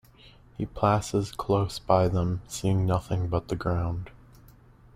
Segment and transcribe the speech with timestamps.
[0.57, 4.09] He passes close by them, seeing nothing but the ground.